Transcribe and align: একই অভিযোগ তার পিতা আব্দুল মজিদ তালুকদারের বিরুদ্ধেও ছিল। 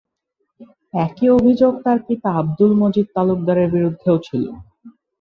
একই 0.97 1.27
অভিযোগ 1.29 1.73
তার 1.83 1.99
পিতা 2.07 2.29
আব্দুল 2.39 2.71
মজিদ 2.81 3.07
তালুকদারের 3.15 3.67
বিরুদ্ধেও 3.75 4.17
ছিল। 4.27 4.43